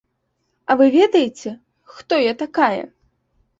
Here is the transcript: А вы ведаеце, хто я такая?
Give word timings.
А 0.69 0.77
вы 0.79 0.85
ведаеце, 0.95 1.53
хто 1.99 2.21
я 2.23 2.33
такая? 2.43 2.83